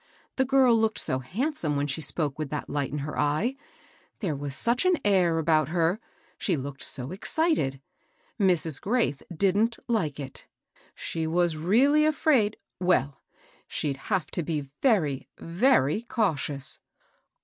The 0.37 0.45
girl 0.45 0.75
looked 0.75 0.97
so 0.97 1.19
handsome 1.19 1.75
when 1.75 1.85
she 1.85 2.01
spoke 2.01 2.39
with 2.39 2.49
that 2.49 2.71
light 2.71 2.91
in 2.91 2.97
her 3.05 3.19
eyel— 3.19 3.53
there 4.19 4.35
was 4.35 4.55
such 4.55 4.83
an 4.83 4.95
air 5.05 5.37
about 5.37 5.69
her 5.69 5.99
I— 6.03 6.07
she 6.39 6.57
looked 6.57 6.81
so 6.81 7.11
excited 7.11 7.79
I 8.39 8.43
Mrs. 8.45 8.81
Graith 8.81 9.21
didnH 9.31 9.77
like 9.87 10.19
it. 10.19 10.47
She 10.95 11.27
was 11.27 11.55
really 11.55 12.03
afraid,— 12.05 12.57
well, 12.89 13.21
she'd 13.67 13.97
have 14.09 14.31
to 14.31 14.41
be 14.41 14.71
very, 14.81 15.27
very 15.37 16.01
cautious. 16.01 16.79